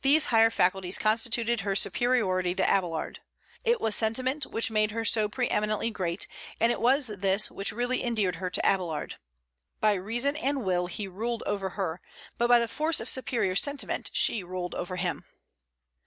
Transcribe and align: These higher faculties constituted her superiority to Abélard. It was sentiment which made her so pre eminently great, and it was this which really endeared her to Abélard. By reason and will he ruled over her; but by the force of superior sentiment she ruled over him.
These 0.00 0.24
higher 0.32 0.48
faculties 0.48 0.96
constituted 0.96 1.60
her 1.60 1.76
superiority 1.76 2.54
to 2.54 2.62
Abélard. 2.62 3.18
It 3.62 3.78
was 3.78 3.94
sentiment 3.94 4.46
which 4.46 4.70
made 4.70 4.92
her 4.92 5.04
so 5.04 5.28
pre 5.28 5.50
eminently 5.50 5.90
great, 5.90 6.26
and 6.58 6.72
it 6.72 6.80
was 6.80 7.08
this 7.08 7.50
which 7.50 7.70
really 7.70 8.02
endeared 8.02 8.36
her 8.36 8.48
to 8.48 8.62
Abélard. 8.62 9.16
By 9.80 9.96
reason 9.96 10.34
and 10.36 10.64
will 10.64 10.86
he 10.86 11.06
ruled 11.08 11.42
over 11.44 11.68
her; 11.76 12.00
but 12.38 12.48
by 12.48 12.58
the 12.58 12.66
force 12.66 13.00
of 13.00 13.08
superior 13.10 13.54
sentiment 13.54 14.08
she 14.14 14.42
ruled 14.42 14.74
over 14.76 14.96
him. 14.96 15.26